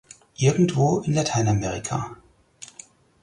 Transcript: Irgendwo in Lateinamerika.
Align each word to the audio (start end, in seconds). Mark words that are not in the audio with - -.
Irgendwo 0.39 1.01
in 1.03 1.13
Lateinamerika. 1.13 2.17